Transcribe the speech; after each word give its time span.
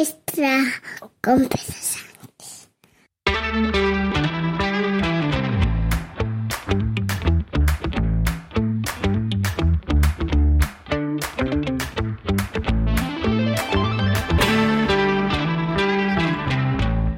extra 0.00 0.64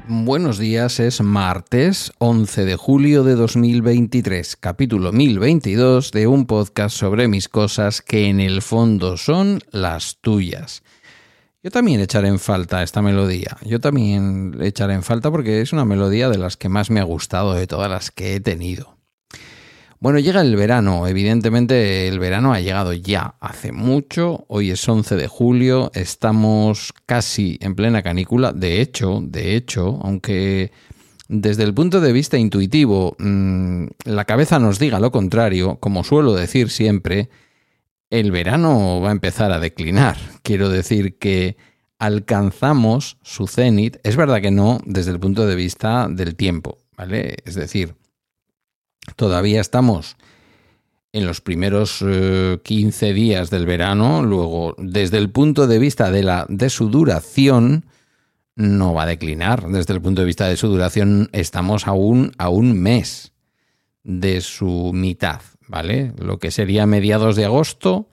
Buenos 0.07 0.57
días, 0.57 0.99
es 0.99 1.21
martes 1.21 2.11
11 2.17 2.65
de 2.65 2.75
julio 2.75 3.23
de 3.23 3.35
2023, 3.35 4.57
capítulo 4.57 5.13
1022 5.13 6.11
de 6.11 6.27
un 6.27 6.45
podcast 6.45 6.97
sobre 6.97 7.29
mis 7.29 7.47
cosas 7.47 8.01
que 8.01 8.27
en 8.27 8.41
el 8.41 8.61
fondo 8.61 9.15
son 9.15 9.61
las 9.71 10.17
tuyas. 10.19 10.83
Yo 11.63 11.71
también 11.71 12.01
echaré 12.01 12.27
en 12.27 12.39
falta 12.39 12.83
esta 12.83 13.01
melodía. 13.01 13.55
Yo 13.63 13.79
también 13.79 14.57
echaré 14.59 14.95
en 14.95 15.03
falta 15.03 15.31
porque 15.31 15.61
es 15.61 15.71
una 15.71 15.85
melodía 15.85 16.27
de 16.27 16.37
las 16.37 16.57
que 16.57 16.67
más 16.67 16.89
me 16.89 16.99
ha 16.99 17.03
gustado 17.03 17.53
de 17.53 17.67
todas 17.67 17.89
las 17.89 18.11
que 18.11 18.35
he 18.35 18.41
tenido. 18.41 18.97
Bueno, 20.01 20.19
llega 20.19 20.41
el 20.41 20.57
verano. 20.57 21.07
Evidentemente 21.07 22.09
el 22.09 22.19
verano 22.19 22.51
ha 22.51 22.59
llegado 22.59 22.91
ya 22.91 23.35
hace 23.39 23.71
mucho. 23.71 24.43
Hoy 24.49 24.71
es 24.71 24.89
11 24.89 25.15
de 25.15 25.29
julio. 25.29 25.89
Estamos 25.93 26.93
casi 27.05 27.57
en 27.61 27.75
plena 27.75 28.03
canícula. 28.03 28.51
De 28.51 28.81
hecho, 28.81 29.21
de 29.23 29.55
hecho, 29.55 30.01
aunque 30.03 30.73
desde 31.29 31.63
el 31.63 31.73
punto 31.73 32.01
de 32.01 32.11
vista 32.11 32.37
intuitivo 32.37 33.15
mm, 33.19 33.85
la 34.03 34.25
cabeza 34.25 34.59
nos 34.59 34.79
diga 34.79 34.99
lo 34.99 35.13
contrario, 35.13 35.77
como 35.79 36.03
suelo 36.03 36.33
decir 36.33 36.69
siempre, 36.69 37.29
el 38.13 38.29
verano 38.29 39.01
va 39.01 39.09
a 39.09 39.11
empezar 39.11 39.51
a 39.51 39.59
declinar. 39.59 40.17
Quiero 40.43 40.69
decir 40.69 41.17
que 41.17 41.57
alcanzamos 41.97 43.17
su 43.23 43.47
cenit, 43.47 43.97
es 44.03 44.15
verdad 44.15 44.39
que 44.39 44.51
no 44.51 44.79
desde 44.85 45.09
el 45.09 45.19
punto 45.19 45.47
de 45.47 45.55
vista 45.55 46.07
del 46.07 46.35
tiempo, 46.35 46.77
¿vale? 46.95 47.37
Es 47.43 47.55
decir, 47.55 47.95
todavía 49.15 49.61
estamos 49.61 50.15
en 51.11 51.25
los 51.25 51.41
primeros 51.41 52.05
15 52.61 53.09
eh, 53.09 53.13
días 53.13 53.49
del 53.49 53.65
verano, 53.65 54.21
luego 54.21 54.75
desde 54.77 55.17
el 55.17 55.31
punto 55.31 55.65
de 55.65 55.79
vista 55.79 56.11
de, 56.11 56.21
la, 56.21 56.45
de 56.49 56.69
su 56.69 56.89
duración, 56.89 57.87
no 58.55 58.93
va 58.93 59.03
a 59.03 59.07
declinar. 59.07 59.67
Desde 59.69 59.93
el 59.93 60.01
punto 60.01 60.21
de 60.21 60.27
vista 60.27 60.47
de 60.47 60.57
su 60.57 60.67
duración, 60.67 61.29
estamos 61.31 61.87
aún 61.87 62.31
a 62.37 62.49
un 62.49 62.79
mes 62.79 63.33
de 64.03 64.41
su 64.41 64.91
mitad. 64.93 65.41
¿vale? 65.67 66.13
Lo 66.17 66.37
que 66.39 66.51
sería 66.51 66.85
mediados 66.85 67.35
de 67.35 67.45
agosto, 67.45 68.07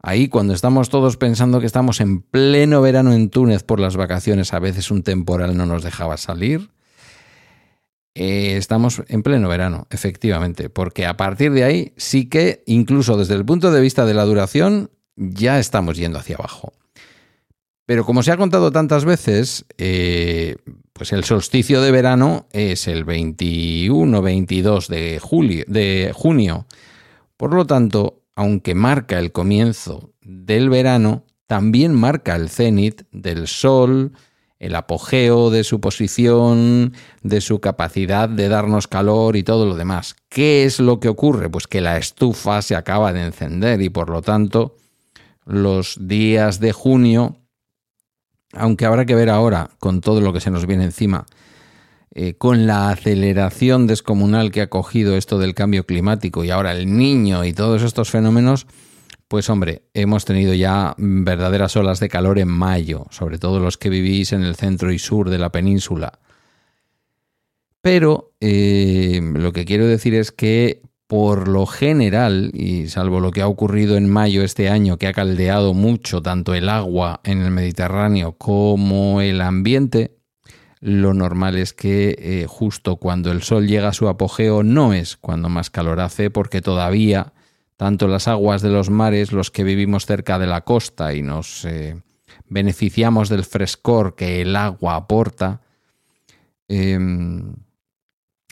ahí 0.00 0.28
cuando 0.28 0.54
estamos 0.54 0.88
todos 0.88 1.16
pensando 1.16 1.60
que 1.60 1.66
estamos 1.66 2.00
en 2.00 2.22
pleno 2.22 2.80
verano 2.80 3.12
en 3.12 3.30
Túnez 3.30 3.62
por 3.62 3.80
las 3.80 3.96
vacaciones, 3.96 4.52
a 4.52 4.58
veces 4.58 4.90
un 4.90 5.02
temporal 5.02 5.56
no 5.56 5.66
nos 5.66 5.82
dejaba 5.82 6.16
salir. 6.16 6.70
Eh, 8.14 8.56
estamos 8.56 9.02
en 9.08 9.22
pleno 9.22 9.48
verano, 9.48 9.86
efectivamente, 9.90 10.70
porque 10.70 11.06
a 11.06 11.16
partir 11.16 11.52
de 11.52 11.64
ahí 11.64 11.92
sí 11.96 12.28
que, 12.28 12.64
incluso 12.66 13.16
desde 13.16 13.34
el 13.34 13.44
punto 13.44 13.70
de 13.70 13.80
vista 13.80 14.04
de 14.06 14.14
la 14.14 14.24
duración, 14.24 14.90
ya 15.16 15.58
estamos 15.58 15.96
yendo 15.96 16.18
hacia 16.18 16.36
abajo. 16.36 16.72
Pero 17.86 18.04
como 18.04 18.22
se 18.22 18.32
ha 18.32 18.36
contado 18.36 18.70
tantas 18.72 19.04
veces, 19.04 19.64
eh, 19.78 20.56
pues 20.92 21.12
el 21.12 21.24
solsticio 21.24 21.80
de 21.80 21.90
verano 21.90 22.46
es 22.52 22.88
el 22.88 23.06
21-22 23.06 24.88
de, 24.88 25.18
julio, 25.20 25.64
de 25.68 26.12
junio 26.14 26.66
por 27.38 27.54
lo 27.54 27.66
tanto, 27.66 28.17
aunque 28.38 28.76
marca 28.76 29.18
el 29.18 29.32
comienzo 29.32 30.12
del 30.20 30.70
verano, 30.70 31.24
también 31.48 31.92
marca 31.92 32.36
el 32.36 32.48
cenit 32.48 33.02
del 33.10 33.48
Sol, 33.48 34.12
el 34.60 34.76
apogeo 34.76 35.50
de 35.50 35.64
su 35.64 35.80
posición, 35.80 36.92
de 37.24 37.40
su 37.40 37.58
capacidad 37.58 38.28
de 38.28 38.48
darnos 38.48 38.86
calor 38.86 39.34
y 39.34 39.42
todo 39.42 39.66
lo 39.66 39.74
demás. 39.74 40.14
¿Qué 40.28 40.62
es 40.62 40.78
lo 40.78 41.00
que 41.00 41.08
ocurre? 41.08 41.50
Pues 41.50 41.66
que 41.66 41.80
la 41.80 41.96
estufa 41.96 42.62
se 42.62 42.76
acaba 42.76 43.12
de 43.12 43.24
encender 43.24 43.82
y 43.82 43.88
por 43.88 44.08
lo 44.08 44.22
tanto 44.22 44.76
los 45.44 45.98
días 46.00 46.60
de 46.60 46.70
junio, 46.70 47.38
aunque 48.52 48.86
habrá 48.86 49.04
que 49.04 49.16
ver 49.16 49.30
ahora 49.30 49.70
con 49.80 50.00
todo 50.00 50.20
lo 50.20 50.32
que 50.32 50.40
se 50.40 50.52
nos 50.52 50.64
viene 50.64 50.84
encima, 50.84 51.26
eh, 52.20 52.34
con 52.34 52.66
la 52.66 52.90
aceleración 52.90 53.86
descomunal 53.86 54.50
que 54.50 54.60
ha 54.60 54.68
cogido 54.68 55.16
esto 55.16 55.38
del 55.38 55.54
cambio 55.54 55.86
climático 55.86 56.42
y 56.42 56.50
ahora 56.50 56.72
el 56.72 56.96
niño 56.96 57.44
y 57.44 57.52
todos 57.52 57.84
estos 57.84 58.10
fenómenos, 58.10 58.66
pues 59.28 59.48
hombre, 59.48 59.84
hemos 59.94 60.24
tenido 60.24 60.52
ya 60.52 60.96
verdaderas 60.98 61.76
olas 61.76 62.00
de 62.00 62.08
calor 62.08 62.40
en 62.40 62.48
mayo, 62.48 63.06
sobre 63.10 63.38
todo 63.38 63.60
los 63.60 63.78
que 63.78 63.88
vivís 63.88 64.32
en 64.32 64.42
el 64.42 64.56
centro 64.56 64.90
y 64.90 64.98
sur 64.98 65.30
de 65.30 65.38
la 65.38 65.52
península. 65.52 66.18
Pero 67.82 68.32
eh, 68.40 69.20
lo 69.22 69.52
que 69.52 69.64
quiero 69.64 69.86
decir 69.86 70.16
es 70.16 70.32
que 70.32 70.82
por 71.06 71.46
lo 71.46 71.66
general, 71.66 72.50
y 72.52 72.88
salvo 72.88 73.20
lo 73.20 73.30
que 73.30 73.42
ha 73.42 73.46
ocurrido 73.46 73.96
en 73.96 74.10
mayo 74.10 74.42
este 74.42 74.68
año, 74.70 74.96
que 74.96 75.06
ha 75.06 75.12
caldeado 75.12 75.72
mucho 75.72 76.20
tanto 76.20 76.52
el 76.56 76.68
agua 76.68 77.20
en 77.22 77.42
el 77.42 77.52
Mediterráneo 77.52 78.32
como 78.32 79.20
el 79.20 79.40
ambiente, 79.40 80.17
lo 80.80 81.14
normal 81.14 81.56
es 81.56 81.72
que 81.72 82.16
eh, 82.18 82.46
justo 82.48 82.96
cuando 82.96 83.32
el 83.32 83.42
sol 83.42 83.66
llega 83.66 83.88
a 83.88 83.92
su 83.92 84.08
apogeo 84.08 84.62
no 84.62 84.92
es 84.92 85.16
cuando 85.16 85.48
más 85.48 85.70
calor 85.70 86.00
hace, 86.00 86.30
porque 86.30 86.60
todavía 86.60 87.32
tanto 87.76 88.08
las 88.08 88.28
aguas 88.28 88.62
de 88.62 88.70
los 88.70 88.90
mares, 88.90 89.32
los 89.32 89.50
que 89.50 89.64
vivimos 89.64 90.06
cerca 90.06 90.38
de 90.38 90.46
la 90.46 90.62
costa 90.62 91.14
y 91.14 91.22
nos 91.22 91.64
eh, 91.64 92.02
beneficiamos 92.48 93.28
del 93.28 93.44
frescor 93.44 94.14
que 94.14 94.40
el 94.40 94.56
agua 94.56 94.96
aporta, 94.96 95.60
em, 96.66 97.54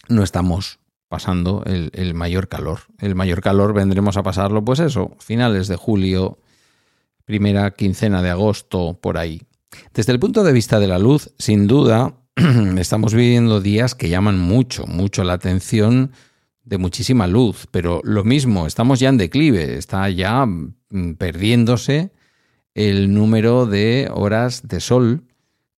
no 0.08 0.22
estamos 0.22 0.78
pasando 1.08 1.62
el, 1.66 1.90
el, 1.94 2.14
mayor 2.14 2.48
calor. 2.48 2.80
El 2.98 3.14
mayor 3.14 3.40
calor 3.40 3.72
vendremos 3.72 4.16
a 4.16 4.22
pasarlo, 4.22 4.64
pues 4.64 4.80
eso, 4.80 5.16
finales 5.18 5.66
de 5.68 5.76
julio, 5.76 6.38
primera 7.24 7.72
quincena 7.72 8.22
de 8.22 8.30
agosto, 8.30 8.98
por 9.00 9.18
ahí. 9.18 9.42
Desde 9.94 10.12
el 10.12 10.18
punto 10.18 10.44
de 10.44 10.52
vista 10.52 10.78
de 10.78 10.86
la 10.86 10.98
luz, 10.98 11.32
sin 11.38 11.66
duda, 11.66 12.14
estamos 12.78 13.14
viviendo 13.14 13.60
días 13.60 13.94
que 13.94 14.08
llaman 14.08 14.38
mucho, 14.38 14.86
mucho 14.86 15.24
la 15.24 15.34
atención 15.34 16.12
de 16.64 16.78
muchísima 16.78 17.26
luz, 17.26 17.66
pero 17.70 18.00
lo 18.04 18.24
mismo, 18.24 18.66
estamos 18.66 18.98
ya 18.98 19.08
en 19.08 19.18
declive, 19.18 19.76
está 19.78 20.10
ya 20.10 20.44
mm, 20.44 21.14
perdiéndose 21.16 22.12
el 22.74 23.14
número 23.14 23.66
de 23.66 24.10
horas 24.12 24.66
de 24.68 24.80
sol 24.80 25.24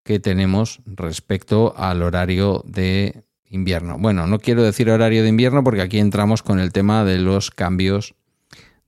que 0.02 0.18
tenemos 0.18 0.80
respecto 0.86 1.74
al 1.76 2.02
horario 2.02 2.64
de 2.66 3.24
invierno. 3.44 3.98
Bueno, 3.98 4.26
no 4.26 4.38
quiero 4.38 4.62
decir 4.62 4.90
horario 4.90 5.22
de 5.22 5.28
invierno 5.28 5.62
porque 5.62 5.82
aquí 5.82 5.98
entramos 5.98 6.42
con 6.42 6.58
el 6.58 6.72
tema 6.72 7.04
de 7.04 7.18
los 7.18 7.50
cambios 7.50 8.14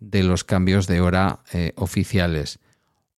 de 0.00 0.22
los 0.22 0.44
cambios 0.44 0.86
de 0.86 1.00
hora 1.00 1.40
eh, 1.52 1.72
oficiales. 1.76 2.58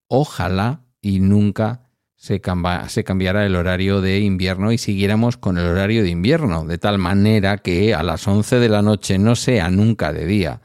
Ojalá 0.09 0.82
y 1.03 1.21
nunca 1.21 1.83
se, 2.17 2.41
se 2.87 3.05
cambiara 3.05 3.45
el 3.45 3.57
horario 3.57 4.01
de 4.01 4.21
invierno 4.21 4.71
y 4.73 4.79
siguiéramos 4.79 5.37
con 5.37 5.59
el 5.59 5.67
horario 5.67 6.05
de 6.05 6.11
invierno, 6.11 6.65
de 6.65 6.79
tal 6.79 6.97
manera 6.97 7.59
que 7.59 7.95
a 7.95 8.05
las 8.05 8.27
11 8.27 8.61
de 8.61 8.69
la 8.69 8.81
noche 8.81 9.19
no 9.19 9.35
sea 9.35 9.69
nunca 9.69 10.13
de 10.13 10.25
día, 10.25 10.61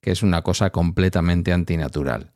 que 0.00 0.10
es 0.10 0.22
una 0.22 0.40
cosa 0.42 0.70
completamente 0.70 1.52
antinatural. 1.52 2.32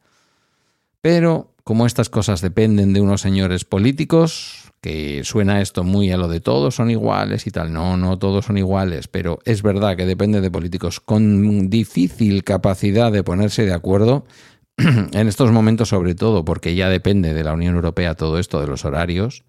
Pero 1.00 1.54
como 1.64 1.86
estas 1.86 2.10
cosas 2.10 2.42
dependen 2.42 2.92
de 2.92 3.00
unos 3.00 3.22
señores 3.22 3.64
políticos, 3.64 4.72
que 4.80 5.24
suena 5.24 5.60
esto 5.60 5.82
muy 5.82 6.12
a 6.12 6.16
lo 6.16 6.28
de 6.28 6.40
todos 6.40 6.76
son 6.76 6.90
iguales 6.90 7.46
y 7.46 7.50
tal, 7.50 7.72
no, 7.72 7.96
no 7.96 8.18
todos 8.18 8.44
son 8.44 8.58
iguales, 8.58 9.08
pero 9.08 9.40
es 9.44 9.62
verdad 9.62 9.96
que 9.96 10.06
depende 10.06 10.40
de 10.40 10.50
políticos 10.50 11.00
con 11.00 11.70
difícil 11.70 12.44
capacidad 12.44 13.10
de 13.10 13.24
ponerse 13.24 13.64
de 13.64 13.72
acuerdo, 13.72 14.26
en 15.12 15.28
estos 15.28 15.52
momentos 15.52 15.88
sobre 15.88 16.14
todo, 16.14 16.44
porque 16.44 16.74
ya 16.74 16.88
depende 16.88 17.34
de 17.34 17.44
la 17.44 17.54
Unión 17.54 17.74
Europea 17.74 18.14
todo 18.14 18.38
esto 18.38 18.60
de 18.60 18.66
los 18.66 18.84
horarios, 18.84 19.44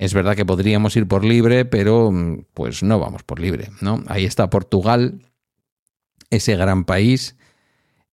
es 0.00 0.14
verdad 0.14 0.34
que 0.34 0.46
podríamos 0.46 0.96
ir 0.96 1.06
por 1.06 1.26
libre, 1.26 1.66
pero 1.66 2.10
mm, 2.10 2.46
pues 2.54 2.82
no 2.82 2.98
vamos 2.98 3.22
por 3.22 3.38
libre, 3.38 3.68
¿no? 3.82 4.02
Ahí 4.06 4.24
está 4.24 4.48
Portugal, 4.48 5.26
ese 6.30 6.56
gran 6.56 6.84
país 6.84 7.36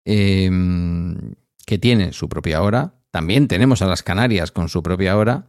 em, 0.04 1.36
que 1.66 1.78
tiene 1.78 2.12
su 2.12 2.28
propia 2.28 2.62
hora. 2.62 2.96
También 3.10 3.48
tenemos 3.48 3.82
a 3.82 3.86
las 3.86 4.04
Canarias 4.04 4.52
con 4.52 4.68
su 4.68 4.84
propia 4.84 5.16
hora, 5.16 5.48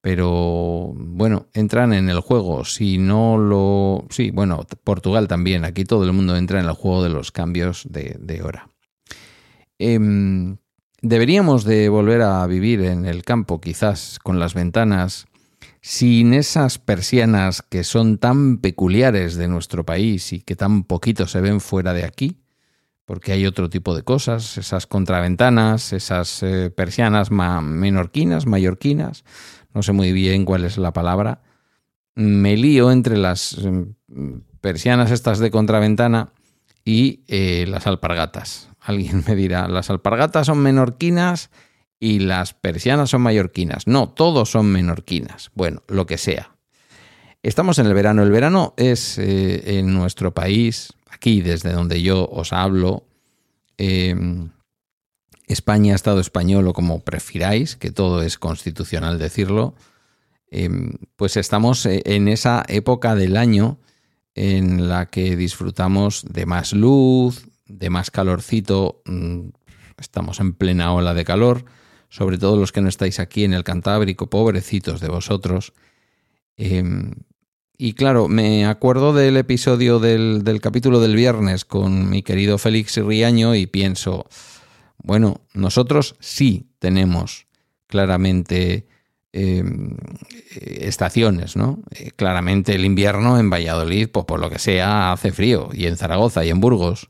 pero 0.00 0.92
bueno, 0.96 1.46
entran 1.54 1.92
en 1.92 2.08
el 2.08 2.18
juego. 2.18 2.64
Si 2.64 2.98
no 2.98 3.38
lo... 3.38 4.06
Sí, 4.10 4.32
bueno, 4.32 4.66
Portugal 4.82 5.28
también. 5.28 5.64
Aquí 5.64 5.84
todo 5.84 6.04
el 6.04 6.12
mundo 6.12 6.36
entra 6.36 6.58
en 6.58 6.66
el 6.66 6.72
juego 6.72 7.04
de 7.04 7.10
los 7.10 7.30
cambios 7.30 7.86
de 7.88 8.42
hora. 8.42 8.69
Em, 9.82 10.58
deberíamos 11.00 11.64
de 11.64 11.88
volver 11.88 12.20
a 12.20 12.46
vivir 12.46 12.82
en 12.82 13.06
el 13.06 13.22
campo, 13.24 13.62
quizás 13.62 14.18
con 14.22 14.38
las 14.38 14.52
ventanas, 14.52 15.26
sin 15.80 16.34
esas 16.34 16.78
persianas 16.78 17.62
que 17.62 17.82
son 17.82 18.18
tan 18.18 18.58
peculiares 18.58 19.36
de 19.36 19.48
nuestro 19.48 19.86
país 19.86 20.34
y 20.34 20.42
que 20.42 20.54
tan 20.54 20.84
poquito 20.84 21.26
se 21.26 21.40
ven 21.40 21.62
fuera 21.62 21.94
de 21.94 22.04
aquí, 22.04 22.42
porque 23.06 23.32
hay 23.32 23.46
otro 23.46 23.70
tipo 23.70 23.96
de 23.96 24.02
cosas, 24.02 24.58
esas 24.58 24.86
contraventanas, 24.86 25.94
esas 25.94 26.42
eh, 26.42 26.70
persianas 26.70 27.30
menorquinas, 27.30 28.44
mallorquinas, 28.44 29.24
no 29.72 29.82
sé 29.82 29.92
muy 29.92 30.12
bien 30.12 30.44
cuál 30.44 30.64
es 30.64 30.76
la 30.76 30.92
palabra. 30.92 31.40
Me 32.14 32.54
lío 32.58 32.92
entre 32.92 33.16
las 33.16 33.56
mm, 33.56 34.40
persianas 34.60 35.10
estas 35.10 35.38
de 35.38 35.50
contraventana 35.50 36.34
y 36.84 37.24
eh, 37.28 37.64
las 37.66 37.86
alpargatas. 37.86 38.69
Alguien 38.80 39.24
me 39.26 39.36
dirá, 39.36 39.68
las 39.68 39.90
alpargatas 39.90 40.46
son 40.46 40.58
menorquinas 40.58 41.50
y 41.98 42.20
las 42.20 42.54
persianas 42.54 43.10
son 43.10 43.22
mallorquinas. 43.22 43.86
No, 43.86 44.08
todos 44.08 44.50
son 44.50 44.66
menorquinas. 44.66 45.50
Bueno, 45.54 45.82
lo 45.86 46.06
que 46.06 46.18
sea. 46.18 46.56
Estamos 47.42 47.78
en 47.78 47.86
el 47.86 47.94
verano. 47.94 48.22
El 48.22 48.30
verano 48.30 48.74
es 48.76 49.18
eh, 49.18 49.78
en 49.78 49.94
nuestro 49.94 50.32
país 50.34 50.94
aquí 51.10 51.42
desde 51.42 51.72
donde 51.72 52.00
yo 52.02 52.26
os 52.30 52.52
hablo, 52.52 53.04
em, 53.76 54.50
España, 55.46 55.94
Estado 55.94 56.20
español 56.20 56.68
o 56.68 56.72
como 56.72 57.00
prefiráis, 57.00 57.76
que 57.76 57.90
todo 57.90 58.22
es 58.22 58.38
constitucional 58.38 59.18
decirlo, 59.18 59.74
em, 60.50 60.94
pues 61.16 61.36
estamos 61.36 61.84
eh, 61.86 62.02
en 62.06 62.28
esa 62.28 62.64
época 62.68 63.14
del 63.14 63.36
año 63.36 63.78
en 64.34 64.88
la 64.88 65.06
que 65.06 65.36
disfrutamos 65.36 66.24
de 66.30 66.46
más 66.46 66.72
luz, 66.72 67.46
de 67.70 67.90
más 67.90 68.10
calorcito, 68.10 69.02
mm, 69.06 69.48
estamos 69.98 70.40
en 70.40 70.54
plena 70.54 70.92
ola 70.92 71.14
de 71.14 71.24
calor, 71.24 71.64
sobre 72.08 72.38
todo 72.38 72.56
los 72.56 72.72
que 72.72 72.80
no 72.80 72.88
estáis 72.88 73.20
aquí 73.20 73.44
en 73.44 73.54
el 73.54 73.64
Cantábrico, 73.64 74.28
pobrecitos 74.28 75.00
de 75.00 75.08
vosotros. 75.08 75.72
Em, 76.56 77.12
y 77.78 77.94
claro, 77.94 78.28
me 78.28 78.66
acuerdo 78.66 79.14
del 79.14 79.36
episodio 79.36 80.00
del, 80.00 80.60
capítulo 80.60 81.00
del 81.00 81.16
viernes 81.16 81.64
con 81.64 82.10
mi 82.10 82.22
querido 82.22 82.58
Félix 82.58 82.96
Riaño 82.96 83.54
y 83.54 83.66
pienso, 83.66 84.28
bueno, 85.02 85.40
nosotros 85.54 86.16
sí 86.20 86.68
tenemos 86.78 87.46
claramente 87.86 88.86
em, 89.32 89.96
estaciones, 90.50 91.56
¿no? 91.56 91.78
Eh, 91.92 92.10
claramente 92.10 92.74
el 92.74 92.84
invierno 92.84 93.38
en 93.38 93.48
Valladolid, 93.48 94.08
pues 94.08 94.26
por 94.26 94.40
lo 94.40 94.50
que 94.50 94.58
sea, 94.58 95.12
hace 95.12 95.32
frío, 95.32 95.70
y 95.72 95.86
en 95.86 95.96
Zaragoza, 95.96 96.44
y 96.44 96.50
en 96.50 96.60
Burgos, 96.60 97.08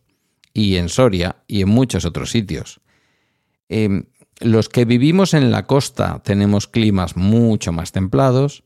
y 0.52 0.76
en 0.76 0.88
Soria, 0.88 1.37
y 1.47 1.62
en 1.62 1.69
muchos 1.69 2.05
otros 2.05 2.31
sitios. 2.31 2.81
Em, 3.69 4.05
los 4.41 4.69
que 4.69 4.85
vivimos 4.85 5.35
en 5.35 5.50
la 5.50 5.67
costa 5.67 6.23
tenemos 6.25 6.67
climas 6.67 7.17
mucho 7.17 7.73
más 7.73 7.93
templados, 7.93 8.64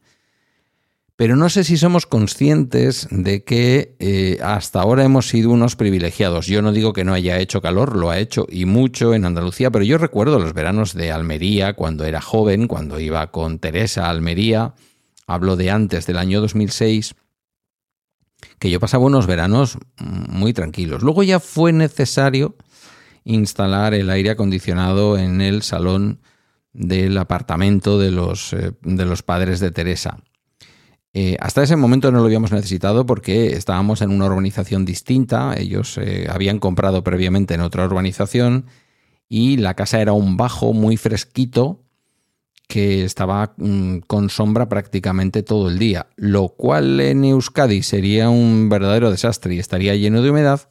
pero 1.16 1.36
no 1.36 1.48
sé 1.48 1.62
si 1.62 1.76
somos 1.76 2.06
conscientes 2.06 3.06
de 3.10 3.44
que 3.44 3.94
eh, 4.00 4.38
hasta 4.42 4.80
ahora 4.80 5.04
hemos 5.04 5.28
sido 5.28 5.50
unos 5.50 5.76
privilegiados. 5.76 6.46
Yo 6.46 6.60
no 6.60 6.72
digo 6.72 6.92
que 6.92 7.04
no 7.04 7.14
haya 7.14 7.38
hecho 7.38 7.60
calor, 7.62 7.96
lo 7.96 8.10
ha 8.10 8.18
hecho 8.18 8.46
y 8.50 8.64
mucho 8.64 9.14
en 9.14 9.24
Andalucía, 9.24 9.70
pero 9.70 9.84
yo 9.84 9.96
recuerdo 9.96 10.40
los 10.40 10.54
veranos 10.54 10.92
de 10.92 11.12
Almería 11.12 11.74
cuando 11.74 12.04
era 12.04 12.20
joven, 12.20 12.66
cuando 12.66 12.98
iba 12.98 13.30
con 13.30 13.60
Teresa 13.60 14.06
a 14.06 14.10
Almería, 14.10 14.74
hablo 15.26 15.56
de 15.56 15.70
antes 15.70 16.06
del 16.06 16.18
año 16.18 16.40
2006, 16.40 17.14
que 18.58 18.70
yo 18.70 18.80
pasaba 18.80 19.04
unos 19.04 19.26
veranos 19.26 19.78
muy 19.98 20.52
tranquilos. 20.52 21.02
Luego 21.02 21.22
ya 21.22 21.40
fue 21.40 21.72
necesario 21.72 22.56
instalar 23.24 23.94
el 23.94 24.10
aire 24.10 24.30
acondicionado 24.30 25.18
en 25.18 25.40
el 25.40 25.62
salón 25.62 26.20
del 26.72 27.16
apartamento 27.18 27.98
de 27.98 28.10
los, 28.10 28.52
eh, 28.52 28.72
de 28.82 29.04
los 29.04 29.22
padres 29.22 29.60
de 29.60 29.70
Teresa. 29.70 30.18
Eh, 31.16 31.36
hasta 31.40 31.62
ese 31.62 31.76
momento 31.76 32.10
no 32.10 32.18
lo 32.18 32.24
habíamos 32.24 32.50
necesitado 32.50 33.06
porque 33.06 33.52
estábamos 33.52 34.02
en 34.02 34.10
una 34.10 34.26
urbanización 34.26 34.84
distinta, 34.84 35.54
ellos 35.56 35.96
eh, 35.96 36.26
habían 36.28 36.58
comprado 36.58 37.04
previamente 37.04 37.54
en 37.54 37.60
otra 37.60 37.84
urbanización 37.84 38.66
y 39.28 39.56
la 39.58 39.74
casa 39.74 40.00
era 40.00 40.12
un 40.12 40.36
bajo 40.36 40.72
muy 40.72 40.96
fresquito 40.96 41.83
que 42.66 43.04
estaba 43.04 43.54
mm, 43.56 43.98
con 44.06 44.30
sombra 44.30 44.68
prácticamente 44.68 45.42
todo 45.42 45.68
el 45.68 45.78
día, 45.78 46.06
lo 46.16 46.48
cual 46.48 47.00
en 47.00 47.24
Euskadi 47.24 47.82
sería 47.82 48.30
un 48.30 48.68
verdadero 48.68 49.10
desastre 49.10 49.54
y 49.54 49.58
estaría 49.58 49.94
lleno 49.94 50.22
de 50.22 50.30
humedad, 50.30 50.68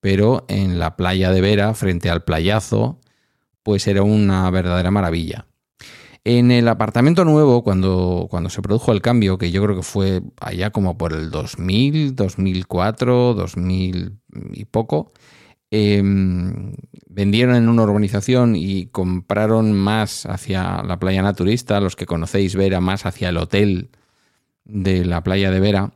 pero 0.00 0.44
en 0.48 0.78
la 0.78 0.96
playa 0.96 1.30
de 1.30 1.40
Vera, 1.40 1.74
frente 1.74 2.10
al 2.10 2.24
playazo, 2.24 3.00
pues 3.62 3.86
era 3.86 4.02
una 4.02 4.50
verdadera 4.50 4.90
maravilla. 4.90 5.46
En 6.24 6.50
el 6.50 6.68
apartamento 6.68 7.24
nuevo, 7.24 7.62
cuando, 7.62 8.26
cuando 8.30 8.50
se 8.50 8.60
produjo 8.60 8.92
el 8.92 9.00
cambio, 9.00 9.38
que 9.38 9.50
yo 9.50 9.62
creo 9.62 9.76
que 9.76 9.82
fue 9.82 10.22
allá 10.40 10.70
como 10.70 10.98
por 10.98 11.12
el 11.12 11.30
2000, 11.30 12.14
2004, 12.14 13.34
2000 13.34 14.18
y 14.52 14.64
poco, 14.66 15.12
em, 15.70 16.72
vendieron 17.08 17.56
en 17.56 17.68
una 17.68 17.82
urbanización 17.82 18.56
y 18.56 18.86
compraron 18.86 19.72
más 19.72 20.26
hacia 20.26 20.82
la 20.82 20.98
playa 20.98 21.22
naturista, 21.22 21.80
los 21.80 21.96
que 21.96 22.06
conocéis 22.06 22.54
Vera, 22.54 22.80
más 22.80 23.06
hacia 23.06 23.30
el 23.30 23.36
hotel 23.38 23.90
de 24.64 25.04
la 25.04 25.22
playa 25.22 25.50
de 25.50 25.60
Vera, 25.60 25.92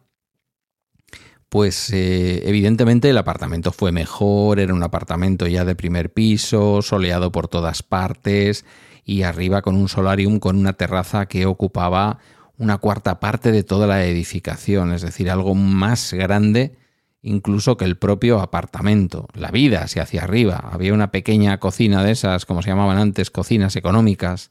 pues 1.49 1.91
eh, 1.91 2.49
evidentemente 2.49 3.11
el 3.11 3.19
apartamento 3.19 3.73
fue 3.73 3.93
mejor, 3.93 4.59
era 4.59 4.73
un 4.73 4.83
apartamento 4.83 5.47
ya 5.47 5.67
de 5.67 5.75
primer 5.75 6.11
piso, 6.11 6.81
soleado 6.81 7.31
por 7.31 7.47
todas 7.47 7.83
partes, 7.83 8.65
y 9.05 9.23
arriba 9.23 9.61
con 9.61 9.77
un 9.77 9.89
solarium 9.89 10.39
con 10.39 10.57
una 10.57 10.73
terraza 10.73 11.27
que 11.27 11.45
ocupaba 11.45 12.19
una 12.57 12.79
cuarta 12.79 13.21
parte 13.21 13.53
de 13.53 13.65
toda 13.65 13.87
la 13.87 14.05
edificación, 14.07 14.93
es 14.93 15.03
decir, 15.03 15.31
algo 15.31 15.55
más 15.55 16.15
grande 16.15 16.75
incluso 17.23 17.77
que 17.77 17.85
el 17.85 17.97
propio 17.97 18.41
apartamento. 18.41 19.29
La 19.35 19.51
vida 19.51 19.87
se 19.87 20.01
hacía 20.01 20.25
arriba. 20.25 20.57
Había 20.73 20.93
una 20.93 21.11
pequeña 21.11 21.59
cocina 21.59 22.05
de 22.05 22.13
esas, 22.13 22.45
como 22.45 22.63
se 22.63 22.71
llamaban 22.71 22.99
antes, 22.99 23.31
cocinas 23.31 23.77
económicas, 23.77 24.51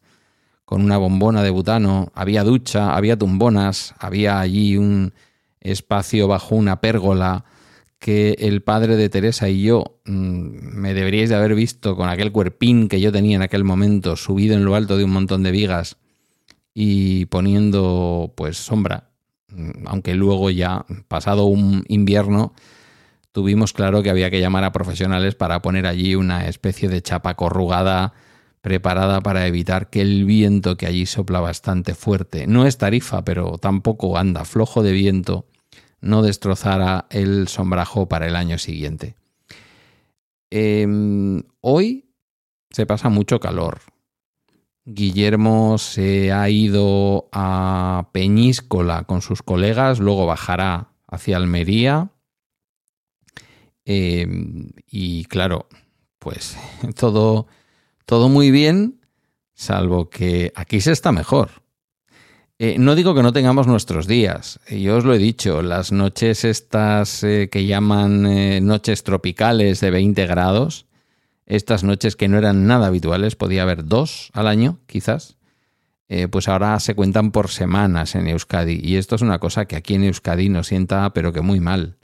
con 0.66 0.82
una 0.82 0.98
bombona 0.98 1.44
de 1.44 1.50
butano, 1.50 2.14
había 2.16 2.46
ducha, 2.46 2.96
había 2.96 3.18
tumbonas, 3.18 3.94
había 4.00 4.40
allí 4.40 4.78
un 4.78 5.14
espacio 5.60 6.30
bajo 6.30 6.56
una 6.56 6.80
pérgola 6.80 7.44
que 8.00 8.36
el 8.40 8.62
padre 8.62 8.96
de 8.96 9.10
Teresa 9.10 9.50
y 9.50 9.64
yo 9.64 10.00
mm, 10.06 10.80
me 10.80 10.94
deberíais 10.94 11.30
de 11.30 11.36
haber 11.36 11.56
visto 11.56 11.96
con 11.98 12.08
aquel 12.08 12.32
cuerpín 12.32 12.88
que 12.88 13.02
yo 13.02 13.12
tenía 13.12 13.36
en 13.36 13.42
aquel 13.42 13.64
momento, 13.66 14.16
subido 14.16 14.56
en 14.56 14.64
lo 14.64 14.76
alto 14.76 14.98
de 14.98 15.04
un 15.04 15.12
montón 15.12 15.44
de 15.44 15.52
vigas 15.52 15.98
y 16.74 17.26
poniendo 17.26 18.34
pues 18.36 18.58
sombra, 18.58 19.11
aunque 19.86 20.16
luego 20.16 20.50
ya, 20.50 20.86
pasado 21.08 21.46
un 21.46 21.84
invierno, 21.88 22.54
tuvimos 23.32 23.74
claro 23.74 24.04
que 24.04 24.10
había 24.10 24.30
que 24.30 24.40
llamar 24.40 24.64
a 24.64 24.72
profesionales 24.72 25.36
para 25.36 25.62
poner 25.62 25.86
allí 25.88 26.16
una 26.16 26.48
especie 26.48 26.90
de 26.90 27.02
chapa 27.02 27.36
corrugada 27.36 28.14
preparada 28.62 29.22
para 29.22 29.48
evitar 29.48 29.90
que 29.90 30.02
el 30.02 30.26
viento 30.26 30.78
que 30.78 30.86
allí 30.86 31.06
sopla 31.06 31.40
bastante 31.40 31.96
fuerte, 31.96 32.46
no 32.46 32.66
es 32.66 32.78
tarifa, 32.78 33.24
pero 33.26 33.58
tampoco 33.58 34.18
anda 34.18 34.46
flojo 34.46 34.84
de 34.84 34.92
viento, 34.92 35.46
no 36.00 36.22
destrozara 36.22 37.08
el 37.10 37.48
sombrajo 37.48 38.08
para 38.08 38.28
el 38.28 38.36
año 38.36 38.58
siguiente. 38.60 39.16
Em, 40.52 41.44
hoy 41.62 42.12
se 42.70 42.86
pasa 42.86 43.10
mucho 43.10 43.40
calor. 43.40 43.80
Guillermo 44.86 45.78
se 45.78 46.32
ha 46.32 46.50
ido 46.50 47.30
a 47.32 48.10
Peñíscola 48.12 49.04
con 49.04 49.22
sus 49.22 49.44
colegas, 49.44 50.00
luego 50.00 50.26
bajará 50.26 50.90
hacia 51.08 51.38
Almería. 51.38 52.12
Em, 53.86 54.72
y 54.88 55.26
claro, 55.26 55.68
pues 56.20 56.58
todo, 56.96 57.48
todo 58.06 58.30
muy 58.30 58.52
bien, 58.52 59.02
salvo 59.54 60.10
que 60.10 60.52
aquí 60.56 60.82
se 60.82 60.92
está 60.92 61.12
mejor. 61.12 61.62
Eh, 62.64 62.78
no 62.78 62.94
digo 62.94 63.16
que 63.16 63.24
no 63.24 63.34
tengamos 63.34 63.66
nuestros 63.66 64.06
días. 64.06 64.60
Yo 64.70 64.98
os 64.98 65.04
lo 65.04 65.16
he 65.16 65.18
dicho, 65.18 65.64
las 65.64 65.92
noches 65.92 66.46
estas 66.46 67.24
eh, 67.24 67.50
que 67.52 67.66
llaman 67.66 68.28
eh, 68.28 68.62
noches 68.62 69.04
tropicales 69.04 69.80
de 69.80 69.90
20 69.90 70.28
grados, 70.28 70.86
estas 71.56 71.84
noches 71.84 72.16
que 72.16 72.28
no 72.28 72.38
eran 72.38 72.66
nada 72.66 72.88
habituales, 72.88 73.36
podía 73.36 73.64
haber 73.64 73.86
dos 73.86 74.32
al 74.34 74.48
año, 74.48 74.80
quizás, 74.86 75.38
pues 76.32 76.48
ahora 76.48 76.80
se 76.80 76.96
cuentan 76.96 77.32
por 77.32 77.50
semanas 77.50 78.16
en 78.16 78.28
Euskadi. 78.28 78.80
Y 78.84 78.96
esto 78.96 79.16
es 79.16 79.22
una 79.22 79.40
cosa 79.40 79.66
que 79.66 79.76
aquí 79.76 79.96
en 79.96 80.04
Euskadi 80.04 80.50
nos 80.50 80.68
sienta, 80.68 81.14
pero 81.14 81.32
que 81.34 81.42
muy 81.42 81.60
mal. 81.60 81.98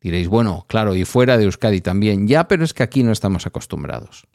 Diréis, 0.00 0.28
bueno, 0.28 0.66
claro, 0.68 0.94
y 0.94 1.04
fuera 1.04 1.38
de 1.38 1.44
Euskadi 1.44 1.80
también. 1.80 2.28
Ya, 2.28 2.46
pero 2.46 2.64
es 2.64 2.74
que 2.74 2.82
aquí 2.82 3.02
no 3.02 3.12
estamos 3.12 3.46
acostumbrados. 3.46 4.26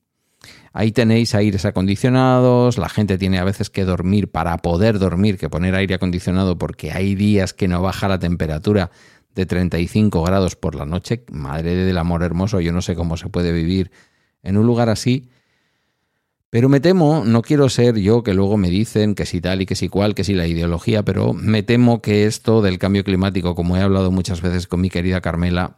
Ahí 0.73 0.91
tenéis 0.91 1.35
aires 1.35 1.65
acondicionados, 1.65 2.77
la 2.77 2.89
gente 2.89 3.17
tiene 3.17 3.39
a 3.39 3.43
veces 3.43 3.69
que 3.69 3.85
dormir 3.85 4.29
para 4.31 4.57
poder 4.57 4.99
dormir, 4.99 5.37
que 5.37 5.49
poner 5.49 5.75
aire 5.75 5.95
acondicionado 5.95 6.57
porque 6.57 6.91
hay 6.91 7.15
días 7.15 7.53
que 7.53 7.67
no 7.67 7.81
baja 7.81 8.07
la 8.07 8.19
temperatura 8.19 8.91
de 9.33 9.45
35 9.45 10.23
grados 10.23 10.55
por 10.55 10.75
la 10.75 10.85
noche. 10.85 11.23
Madre 11.31 11.75
del 11.75 11.97
amor 11.97 12.23
hermoso, 12.23 12.61
yo 12.61 12.71
no 12.71 12.81
sé 12.81 12.95
cómo 12.95 13.17
se 13.17 13.29
puede 13.29 13.51
vivir 13.51 13.91
en 14.43 14.57
un 14.57 14.65
lugar 14.65 14.89
así. 14.89 15.29
Pero 16.49 16.67
me 16.67 16.79
temo, 16.79 17.23
no 17.25 17.43
quiero 17.43 17.69
ser 17.69 17.97
yo 17.97 18.23
que 18.23 18.33
luego 18.33 18.57
me 18.57 18.69
dicen 18.69 19.13
que 19.13 19.25
si 19.25 19.39
tal 19.39 19.61
y 19.61 19.65
que 19.67 19.75
si 19.75 19.87
cual, 19.87 20.15
que 20.15 20.23
si 20.23 20.33
la 20.33 20.47
ideología, 20.47 21.03
pero 21.03 21.33
me 21.33 21.61
temo 21.61 22.01
que 22.01 22.25
esto 22.25 22.61
del 22.61 22.79
cambio 22.79 23.03
climático, 23.03 23.53
como 23.53 23.77
he 23.77 23.81
hablado 23.81 24.09
muchas 24.09 24.41
veces 24.41 24.65
con 24.65 24.81
mi 24.81 24.89
querida 24.89 25.21
Carmela, 25.21 25.77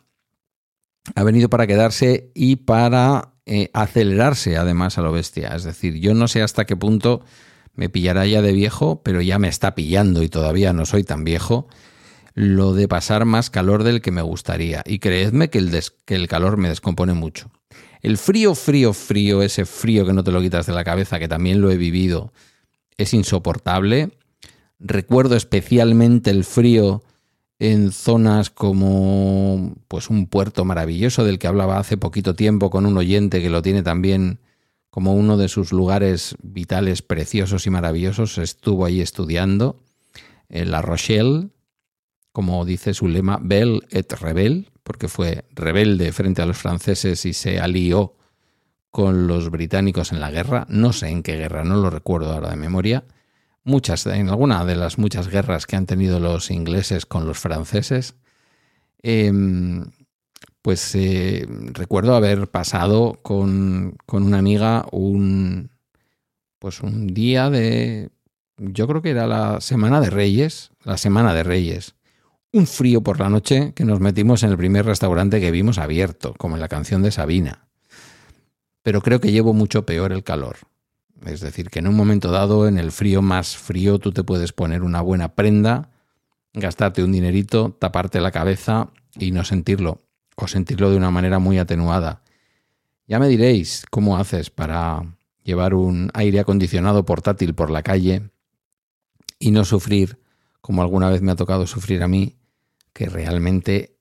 ha 1.16 1.24
venido 1.24 1.50
para 1.50 1.68
quedarse 1.68 2.32
y 2.34 2.58
para 2.58 3.34
eh, 3.46 3.70
acelerarse 3.74 4.56
además 4.56 4.98
a 4.98 5.02
lo 5.02 5.12
bestia. 5.12 5.50
Es 5.56 5.64
decir, 5.64 5.96
yo 5.96 6.14
no 6.14 6.30
sé 6.30 6.42
hasta 6.42 6.66
qué 6.66 6.78
punto 6.78 7.22
me 7.74 7.90
pillará 7.90 8.26
ya 8.26 8.42
de 8.42 8.54
viejo, 8.54 9.02
pero 9.04 9.22
ya 9.22 9.40
me 9.40 9.50
está 9.50 9.76
pillando 9.76 10.24
y 10.24 10.30
todavía 10.30 10.72
no 10.72 10.86
soy 10.86 11.04
tan 11.04 11.24
viejo 11.24 11.68
lo 12.34 12.74
de 12.74 12.88
pasar 12.88 13.26
más 13.26 13.50
calor 13.50 13.84
del 13.84 14.02
que 14.02 14.12
me 14.12 14.22
gustaría. 14.22 14.84
Y 14.86 15.00
creedme 15.00 15.50
que 15.50 15.58
el, 15.58 15.84
que 16.06 16.16
el 16.16 16.28
calor 16.28 16.58
me 16.58 16.70
descompone 16.70 17.14
mucho. 17.14 17.52
El 18.02 18.18
frío, 18.18 18.56
frío, 18.56 18.94
frío, 18.94 19.42
ese 19.42 19.66
frío 19.66 20.06
que 20.06 20.14
no 20.14 20.24
te 20.24 20.32
lo 20.32 20.42
quitas 20.42 20.66
de 20.66 20.74
la 20.74 20.84
cabeza, 20.84 21.20
que 21.20 21.28
también 21.28 21.62
lo 21.62 21.70
he 21.70 21.78
vivido, 21.78 22.34
es 22.98 23.14
insoportable. 23.14 24.12
Recuerdo 24.80 25.36
especialmente 25.36 26.32
el 26.32 26.44
frío 26.44 27.04
en 27.60 27.92
zonas 27.92 28.50
como 28.50 29.76
pues 29.88 30.10
un 30.10 30.26
puerto 30.26 30.66
maravilloso 30.66 31.24
del 31.24 31.38
que 31.38 31.46
hablaba 31.46 31.78
hace 31.78 31.96
poquito 31.96 32.34
tiempo 32.34 32.72
con 32.72 32.88
un 32.88 32.98
oyente 32.98 33.40
que 33.40 33.52
lo 33.52 33.62
tiene 33.62 33.84
también 33.84 34.40
como 34.90 35.14
uno 35.14 35.38
de 35.38 35.48
sus 35.48 35.72
lugares 35.72 36.36
vitales 36.42 37.04
preciosos 37.04 37.68
y 37.68 37.70
maravillosos. 37.70 38.40
Estuvo 38.40 38.86
ahí 38.86 39.00
estudiando 39.00 39.80
en 40.50 40.72
La 40.72 40.82
Rochelle, 40.82 41.50
como 42.32 42.66
dice 42.66 42.96
su 42.96 43.08
lema, 43.08 43.40
Belle 43.40 43.82
et 43.92 44.12
Rebelle, 44.14 44.68
porque 44.92 45.08
fue 45.08 45.46
rebelde 45.56 46.12
frente 46.12 46.42
a 46.42 46.46
los 46.46 46.58
franceses 46.58 47.26
y 47.26 47.32
se 47.32 47.62
alió 47.62 48.14
con 48.90 49.26
los 49.26 49.50
británicos 49.50 50.12
en 50.12 50.20
la 50.20 50.32
guerra. 50.32 50.66
No 50.68 50.92
sé 50.92 51.08
en 51.08 51.24
qué 51.24 51.38
guerra, 51.38 51.64
no 51.64 51.78
lo 51.78 51.90
recuerdo 51.90 52.34
ahora 52.34 52.50
de 52.50 52.58
memoria. 52.58 53.06
Muchas, 53.64 54.06
en 54.06 54.28
alguna 54.28 54.66
de 54.66 54.76
las 54.76 54.98
muchas 54.98 55.30
guerras 55.30 55.66
que 55.66 55.78
han 55.78 55.86
tenido 55.86 56.20
los 56.20 56.52
ingleses 56.52 57.06
con 57.06 57.26
los 57.26 57.40
franceses. 57.40 58.16
Em, 59.02 59.86
pues 60.62 60.94
eh, 60.96 61.48
recuerdo 61.72 62.14
haber 62.14 62.50
pasado 62.50 63.18
con, 63.22 63.96
con, 64.06 64.24
una 64.24 64.40
amiga 64.40 64.86
un, 64.92 65.72
pues 66.60 66.82
un 66.82 67.08
día 67.14 67.50
de, 67.50 68.10
yo 68.58 68.88
creo 68.90 69.02
que 69.02 69.12
era 69.12 69.26
la 69.26 69.62
Semana 69.62 70.02
de 70.02 70.10
Reyes, 70.10 70.72
la 70.84 70.98
Semana 70.98 71.34
de 71.34 71.44
Reyes, 71.44 71.96
un 72.54 72.68
frío 72.68 73.02
por 73.02 73.20
la 73.20 73.30
noche 73.30 73.74
que 73.74 73.86
nos 73.86 74.00
metimos 74.00 74.44
en 74.44 74.52
el 74.52 74.58
primer 74.58 74.86
restaurante 74.86 75.40
que 75.40 75.52
vimos 75.52 75.78
abierto, 75.78 76.34
como 76.38 76.56
en 76.56 76.62
la 76.62 76.68
canción 76.68 77.02
de 77.02 77.12
Sabina. 77.12 77.68
Pero 78.84 79.02
creo 79.02 79.22
que 79.22 79.32
llevo 79.32 79.54
mucho 79.54 79.86
peor 79.86 80.12
el 80.12 80.24
calor. 80.24 80.58
Es 81.26 81.40
decir, 81.40 81.70
que 81.70 81.80
en 81.80 81.88
un 81.88 81.96
momento 81.96 82.32
dado, 82.32 82.68
en 82.68 82.78
el 82.78 82.92
frío 82.92 83.22
más 83.22 83.56
frío, 83.56 84.00
tú 84.00 84.12
te 84.12 84.24
puedes 84.24 84.54
poner 84.54 84.82
una 84.82 85.02
buena 85.02 85.36
prenda, 85.36 85.92
gastarte 86.54 87.04
un 87.04 87.12
dinerito, 87.12 87.78
taparte 87.80 88.20
la 88.20 88.32
cabeza 88.32 88.90
y 89.18 89.32
no 89.32 89.46
sentirlo, 89.46 90.02
o 90.36 90.48
sentirlo 90.48 90.90
de 90.90 90.98
una 90.98 91.12
manera 91.12 91.40
muy 91.40 91.58
atenuada. 91.58 92.24
Ya 93.08 93.20
me 93.20 93.28
diréis 93.28 93.86
cómo 93.90 94.18
haces 94.18 94.50
para 94.50 95.16
llevar 95.44 95.74
un 95.74 96.10
aire 96.14 96.40
acondicionado 96.40 97.06
portátil 97.06 97.54
por 97.54 97.70
la 97.70 97.84
calle 97.84 98.30
y 99.40 99.52
no 99.52 99.64
sufrir, 99.64 100.20
como 100.60 100.82
alguna 100.82 101.10
vez 101.10 101.22
me 101.22 101.32
ha 101.32 101.36
tocado 101.36 101.68
sufrir 101.68 102.04
a 102.04 102.08
mí, 102.08 102.38
que 102.94 103.08
realmente 103.08 103.98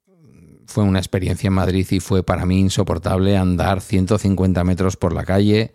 fue 0.70 0.84
una 0.84 0.98
experiencia 0.98 1.48
en 1.48 1.54
Madrid 1.54 1.86
y 1.90 2.00
fue 2.00 2.22
para 2.22 2.46
mí 2.46 2.60
insoportable 2.60 3.36
andar 3.36 3.80
150 3.80 4.62
metros 4.64 4.96
por 4.96 5.12
la 5.12 5.24
calle. 5.24 5.72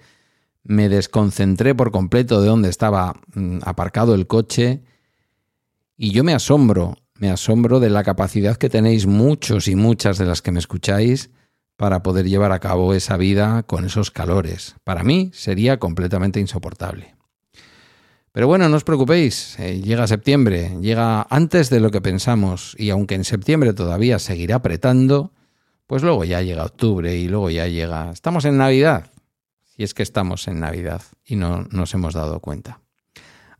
Me 0.64 0.90
desconcentré 0.90 1.76
por 1.76 1.92
completo 1.92 2.42
de 2.42 2.48
donde 2.48 2.70
estaba 2.70 3.14
mm, 3.34 3.60
aparcado 3.64 4.16
el 4.16 4.26
coche 4.26 4.82
y 5.98 6.12
yo 6.12 6.24
me 6.24 6.34
asombro, 6.34 6.98
me 7.16 7.30
asombro 7.30 7.80
de 7.80 7.90
la 7.90 8.04
capacidad 8.04 8.58
que 8.58 8.70
tenéis 8.70 9.06
muchos 9.06 9.68
y 9.68 9.76
muchas 9.76 10.18
de 10.18 10.26
las 10.26 10.42
que 10.42 10.52
me 10.52 10.60
escucháis 10.60 11.30
para 11.78 12.04
poder 12.04 12.28
llevar 12.28 12.54
a 12.54 12.60
cabo 12.60 12.94
esa 12.94 13.18
vida 13.18 13.64
con 13.64 13.86
esos 13.86 14.12
calores. 14.12 14.76
Para 14.84 15.04
mí 15.04 15.30
sería 15.34 15.78
completamente 15.78 16.40
insoportable. 16.40 17.15
Pero 18.36 18.48
bueno, 18.48 18.68
no 18.68 18.75
os 18.75 18.84
preocupéis, 18.84 19.58
eh, 19.60 19.80
llega 19.80 20.08
septiembre, 20.08 20.75
llega 20.82 21.25
antes 21.30 21.70
de 21.70 21.80
lo 21.80 21.89
que 21.89 22.01
pensamos 22.01 22.75
y 22.77 22.89
aunque 22.89 23.15
en 23.15 23.24
septiembre 23.24 23.72
todavía 23.72 24.20
seguirá 24.20 24.56
apretando, 24.56 25.32
pues 25.88 26.04
luego 26.04 26.25
ya 26.25 26.42
llega 26.42 26.65
octubre 26.65 27.15
y 27.15 27.30
luego 27.30 27.50
ya 27.50 27.68
llega... 27.68 28.12
Estamos 28.12 28.44
en 28.44 28.58
Navidad, 28.58 29.10
si 29.63 29.84
es 29.84 29.94
que 29.94 30.04
estamos 30.04 30.50
en 30.50 30.60
Navidad 30.60 31.01
y 31.24 31.38
no 31.38 31.65
nos 31.72 31.94
hemos 31.94 32.13
dado 32.13 32.42
cuenta. 32.42 32.82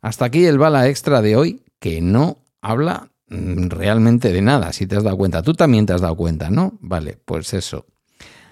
Hasta 0.02 0.26
aquí 0.26 0.44
el 0.44 0.58
bala 0.58 0.86
extra 0.88 1.22
de 1.22 1.36
hoy, 1.36 1.62
que 1.78 2.02
no 2.02 2.44
habla 2.60 3.08
mm, 3.28 3.68
realmente 3.68 4.30
de 4.30 4.42
nada, 4.42 4.74
si 4.74 4.86
te 4.86 4.96
has 4.96 5.04
dado 5.04 5.16
cuenta. 5.16 5.40
Tú 5.40 5.54
también 5.54 5.86
te 5.86 5.94
has 5.94 6.02
dado 6.02 6.16
cuenta, 6.16 6.50
¿no? 6.50 6.76
Vale, 6.82 7.18
pues 7.24 7.54
eso. 7.54 7.86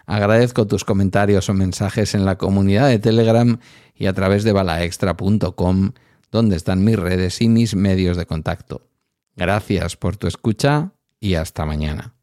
Agradezco 0.07 0.67
tus 0.67 0.85
comentarios 0.85 1.51
o 1.51 1.53
mensajes 1.53 2.15
en 2.15 2.25
la 2.25 2.39
comunidad 2.39 2.89
de 2.89 2.99
Telegram 2.99 3.59
y 3.95 4.07
a 4.07 4.15
través 4.15 4.43
de 4.43 4.53
balaextra.com 4.53 5.93
dónde 6.35 6.57
están 6.57 6.83
mis 6.83 6.99
redes 6.99 7.41
y 7.41 7.49
mis 7.49 7.77
medios 7.77 8.17
de 8.17 8.27
contacto. 8.27 8.91
Gracias 9.37 9.97
por 9.97 10.17
tu 10.17 10.27
escucha 10.27 10.91
y 11.21 11.35
hasta 11.35 11.65
mañana. 11.65 12.17